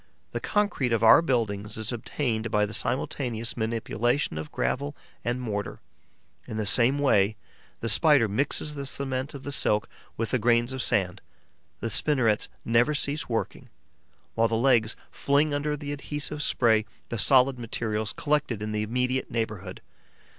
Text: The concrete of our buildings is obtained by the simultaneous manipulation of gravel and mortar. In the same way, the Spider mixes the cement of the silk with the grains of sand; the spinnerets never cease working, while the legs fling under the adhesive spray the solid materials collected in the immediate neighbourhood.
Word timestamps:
The 0.31 0.39
concrete 0.39 0.91
of 0.93 1.03
our 1.03 1.21
buildings 1.21 1.77
is 1.77 1.91
obtained 1.91 2.49
by 2.49 2.65
the 2.65 2.73
simultaneous 2.73 3.55
manipulation 3.55 4.39
of 4.39 4.51
gravel 4.51 4.95
and 5.23 5.39
mortar. 5.39 5.79
In 6.47 6.57
the 6.57 6.65
same 6.65 6.97
way, 6.97 7.35
the 7.81 7.87
Spider 7.87 8.27
mixes 8.27 8.73
the 8.73 8.87
cement 8.87 9.35
of 9.35 9.43
the 9.43 9.51
silk 9.51 9.87
with 10.17 10.31
the 10.31 10.39
grains 10.39 10.73
of 10.73 10.81
sand; 10.81 11.21
the 11.81 11.89
spinnerets 11.91 12.47
never 12.65 12.95
cease 12.95 13.29
working, 13.29 13.69
while 14.33 14.47
the 14.47 14.55
legs 14.55 14.95
fling 15.11 15.53
under 15.53 15.77
the 15.77 15.91
adhesive 15.93 16.41
spray 16.41 16.85
the 17.09 17.19
solid 17.19 17.59
materials 17.59 18.11
collected 18.11 18.63
in 18.63 18.71
the 18.71 18.81
immediate 18.81 19.29
neighbourhood. 19.29 19.81